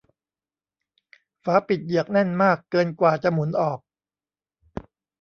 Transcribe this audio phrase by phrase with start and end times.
[1.43, 3.79] ฝาปิดเหยือกแน่นมากเกินกว่าจะหมุนออก